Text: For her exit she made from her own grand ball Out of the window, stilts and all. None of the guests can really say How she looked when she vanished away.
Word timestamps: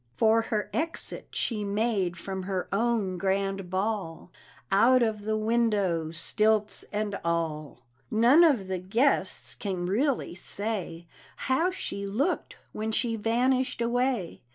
For 0.17 0.41
her 0.41 0.67
exit 0.73 1.27
she 1.29 1.63
made 1.63 2.17
from 2.17 2.41
her 2.41 2.67
own 2.73 3.19
grand 3.19 3.69
ball 3.69 4.31
Out 4.71 5.03
of 5.03 5.21
the 5.25 5.37
window, 5.37 6.09
stilts 6.09 6.83
and 6.91 7.19
all. 7.23 7.85
None 8.09 8.43
of 8.43 8.67
the 8.67 8.79
guests 8.79 9.53
can 9.53 9.85
really 9.85 10.33
say 10.33 11.05
How 11.35 11.69
she 11.69 12.07
looked 12.07 12.57
when 12.71 12.91
she 12.91 13.15
vanished 13.15 13.79
away. 13.79 14.41